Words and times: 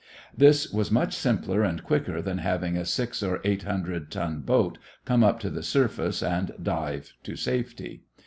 This 0.35 0.73
was 0.73 0.89
much 0.89 1.13
simpler 1.15 1.61
and 1.61 1.83
quicker 1.83 2.23
than 2.23 2.39
having 2.39 2.75
a 2.75 2.85
six 2.85 3.21
or 3.21 3.39
eight 3.43 3.61
hundred 3.61 4.09
ton 4.09 4.39
boat 4.39 4.79
come 5.05 5.23
up 5.23 5.39
to 5.41 5.51
the 5.51 5.61
surface 5.61 6.23
and 6.23 6.53
dive 6.59 7.13
to 7.21 7.35
safety. 7.35 8.01